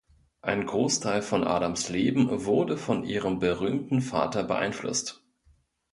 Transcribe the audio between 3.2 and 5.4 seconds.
berühmten Vater beeinflusst.